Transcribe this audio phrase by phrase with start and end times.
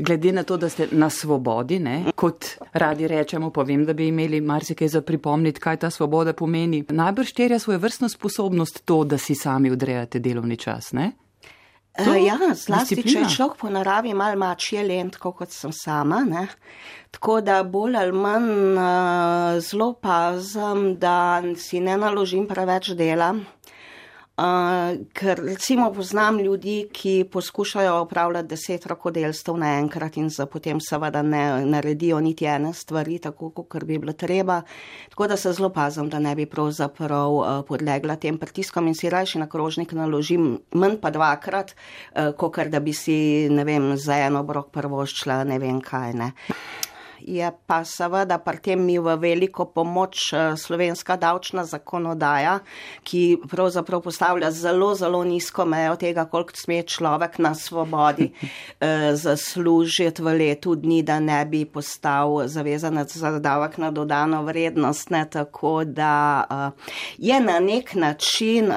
[0.00, 4.40] Glede na to, da ste na svobodi, ne, kot radi rečemo, povem, da bi imeli
[4.40, 6.84] marsikaj za pripomniti, kaj ta svoboda pomeni.
[6.88, 11.12] Najbrž terja svojo vrstno sposobnost to, da si sami odrejate delovni čas, ne?
[12.04, 13.26] To, ja, zlasti, disciplina.
[13.26, 16.22] če je človek po naravi mal mačje lent, kot sem sama.
[16.24, 16.46] Ne?
[17.10, 18.46] Tako da bolj ali manj
[18.78, 23.34] uh, zelo pazem, da si ne naložim preveč dela.
[23.34, 23.70] Uh,
[25.12, 32.20] ker recimo poznam ljudi, ki poskušajo opravljati deset rokodelstv naenkrat in potem seveda ne naredijo
[32.20, 34.62] niti ene stvari, tako kot bi bilo treba.
[35.10, 39.10] Tako da se zelo pazim, da ne bi pravzaprav uh, podlegla tem pritiskom in si
[39.10, 41.74] rajši na krožnik naložim manj pa dvakrat,
[42.16, 46.12] uh, kot da bi si, ne vem, za eno brok prvoščila ne vem kaj.
[46.12, 46.32] Ne
[47.20, 52.58] je pa seveda pri tem mi v veliko pomoč eh, slovenska davčna zakonodaja,
[53.04, 60.22] ki pravzaprav postavlja zelo, zelo nizko mejo tega, koliko sme človek na svobodi eh, zaslužiti
[60.22, 65.10] v letu dni, da ne bi postal zavezanec za davek na dodano vrednost.
[65.10, 65.24] Ne?
[65.30, 68.68] Tako da eh, je na nek način,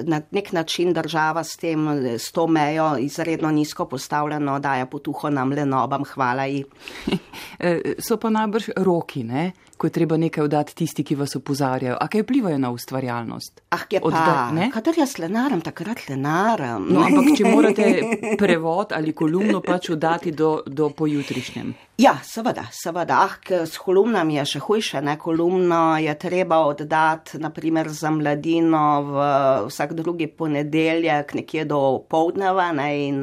[0.00, 5.52] na nek način država s tem, s to mejo izredno nizko postavljeno, daje potuho nam
[5.52, 6.64] le nobam, hvala ji.
[7.98, 9.52] so pa najbrž roki, ne?
[9.76, 11.96] ko je treba nekaj oddati tisti, ki vas opozarjajo.
[12.00, 13.60] A kaj vplivajo na ustvarjalnost?
[13.74, 16.86] Ah, je pa, Odda, kadar jaz lenaram, takrat lenaram.
[16.88, 17.88] No, ampak če morate
[18.40, 21.74] prevod ali kolumno pač oddati do, do pojutrišnjem.
[21.94, 23.20] Ja, seveda, seveda.
[23.22, 23.34] Ah,
[23.70, 24.98] s kolumnami je še hujše.
[25.06, 25.12] Ne?
[25.14, 29.26] Kolumno je treba oddati, naprimer, za mladino v
[29.68, 31.78] vsak drugi ponedeljek, nekje do
[32.10, 32.72] povdneva.
[32.74, 32.88] Ne?
[33.04, 33.20] In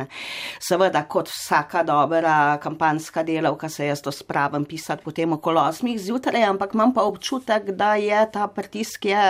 [0.63, 6.47] seveda, kot vsaka dobra kampanska delavka, se jaz to spravim pisati potem okolo osmih zjutraj,
[6.53, 9.25] ampak imam pa občutek, da je ta pritisk je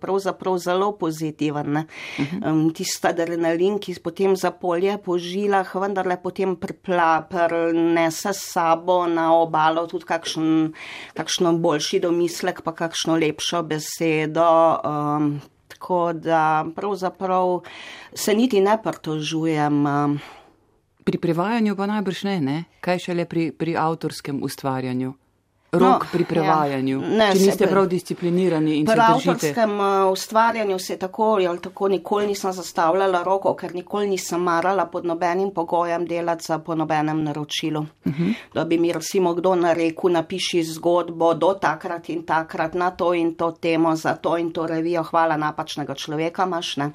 [0.00, 1.76] pravzaprav zelo pozitiven.
[1.76, 1.84] Uh
[2.16, 2.48] -huh.
[2.48, 9.06] um, Tista adrenalin, ki potem za polje po žilah, vendarle potem pripla, prenese sa sabo
[9.06, 10.72] na obalo tudi kakšen,
[11.14, 14.78] kakšno boljši domislek, pa kakšno lepšo besedo.
[14.84, 17.60] Um, tako da pravzaprav
[18.14, 19.86] se niti ne pritožujem.
[19.86, 20.20] Um.
[21.04, 22.58] Pri prevajanju pa najbrž ne, ne?
[22.80, 25.14] kaj šele pri, pri avtorskem ustvarjanju
[25.72, 26.26] rok no, pri ja.
[26.26, 27.08] prevajanju, ja.
[27.08, 32.26] ne, če niste prav disciplinirani in pri avtorskem uh, ustvarjanju se tako ali tako nikoli
[32.26, 37.80] nisem zastavljala rokov, ker nikoli nisem marala pod nobenim pogojem delati za po nobenem naročilu.
[37.80, 38.22] Uh mhm.
[38.22, 38.34] -huh.
[38.54, 43.34] Da bi mi recimo kdo narekel, napiši zgodbo do takrat in takrat na to in
[43.34, 46.90] to temo za to in to revijo, hvala napačnega človeka imaš, ne.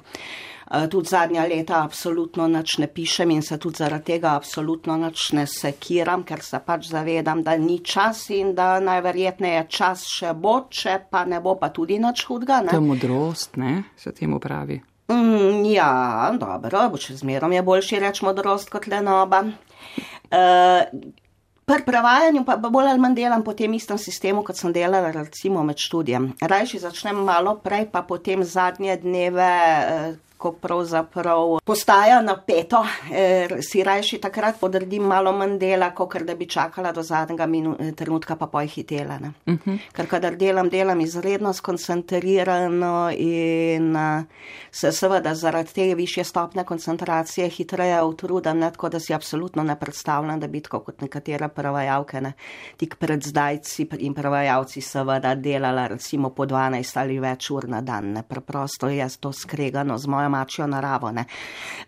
[0.70, 5.28] Eh, tudi zadnja leta absolutno nič ne pišem in se tudi zaradi tega absolutno nič
[5.38, 10.56] ne sekiram, ker se pač zavedam, da ni čas in da najverjetneje čas še bo,
[10.70, 12.64] če pa ne bo pa tudi nič hudga.
[12.66, 12.74] Ne?
[12.74, 14.80] To je modrost, ne, se temu pravi.
[15.06, 19.44] Mm, ja, dobro, bo če zmerom je boljši reč modrost kot lenoba.
[20.26, 20.82] Uh,
[21.66, 25.64] Pri prevajanju pa bolj ali manj delam po tem istem sistemu, kot sem delala recimo
[25.66, 26.28] med študijem.
[26.38, 32.82] Rajši začnem malo prej, pa potem zadnje dneve eh, ko pravzaprav postaja napeto,
[33.12, 37.46] er, si rajši takrat podredim malo manj dela, kot da bi čakala do zadnjega
[37.96, 39.16] trenutka, pa poj hitela.
[39.16, 39.58] Uh mhm.
[39.64, 39.78] -huh.
[39.92, 44.24] Ker kadar delam, delam izredno skoncentrirano in uh,
[44.70, 49.78] se seveda zaradi te više stopne koncentracije hitreje utrudim, ne tako da si absolutno ne
[49.80, 52.32] predstavljam, da bi tako kot nekatere prevajalke, ne,
[52.76, 58.12] tik pred zdajci in prevajalci seveda delala recimo po 12 ali več ur na dan.
[58.12, 58.22] Ne.
[58.22, 61.12] Preprosto jaz to skregano z mojo svojo mačjo naravo.
[61.12, 61.24] Ne.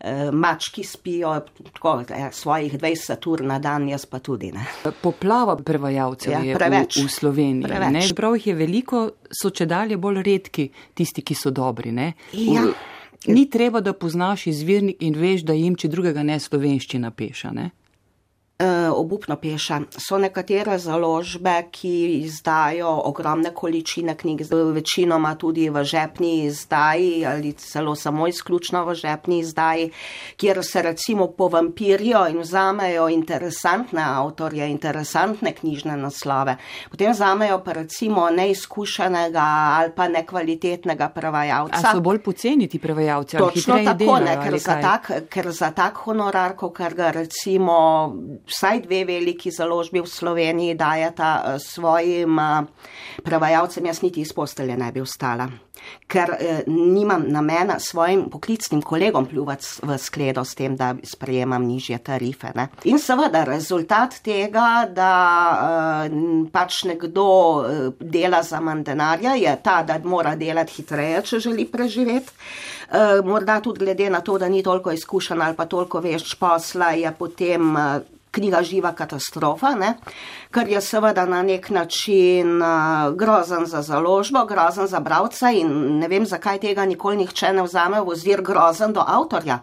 [0.00, 1.41] E, mački spijo
[1.72, 4.53] tako, ja, svojih 20 ur na dan, jaz pa tudi.
[4.53, 4.65] Ne.
[5.03, 8.15] Poplava prevajalcev ja, je preveč, v, v Sloveniji.
[8.16, 11.93] Prav jih je veliko, so če dalje bolj redki tisti, ki so dobri.
[12.32, 12.62] Ja.
[13.26, 17.50] Ni treba, da poznaš izvirnik in veš, da jim, če drugega ne, slovenščina peša.
[17.53, 17.70] Ne?
[18.61, 19.81] Eh, obupno peša.
[19.99, 24.41] So nekatere založbe, ki izdajo ogromne količine knjig,
[24.75, 29.93] večinoma tudi v žepni izdaji ali celo samo izključno v žepni izdaji,
[30.37, 36.56] kjer se recimo povampirijo in vzamejo interesantne avtorje, interesantne knjižne naslove.
[36.91, 39.47] Potem vzamejo pa recimo neizkušenega
[39.79, 41.79] ali pa nekvalitetnega prevajalca.
[41.79, 43.37] A so bolj poceni ti prevajalci?
[43.37, 47.79] Točno tako, ne, ker, za tak, ker za tak honorar, ker ga recimo
[48.49, 52.67] vsaj dve veliki založbi v Sloveniji dajata eh, svojim eh,
[53.25, 55.49] prevajalcem, jaz niti iz postelje ne bi ostala.
[56.09, 61.99] Ker eh, nimam namena svojim poklicnim kolegom pljuvati v skledo s tem, da sprejemam nižje
[61.99, 62.53] tarife.
[62.55, 62.69] Ne.
[62.89, 65.12] In seveda rezultat tega, da
[66.09, 66.17] eh,
[66.53, 71.69] pač nekdo eh, dela za manj denarja, je ta, da mora delati hitreje, če želi
[71.69, 72.33] preživeti.
[72.89, 76.94] Eh, morda tudi glede na to, da ni toliko izkušen ali pa toliko veš posla,
[76.97, 77.77] je potem.
[78.29, 79.95] Eh, knjiga Živa katastrofa, ne?
[80.51, 86.09] kar je seveda na nek način uh, grozen za založbo, grozen za bravca in ne
[86.09, 89.59] vem, zakaj tega nikoli nihče ne vzame v ozir grozen do avtorja.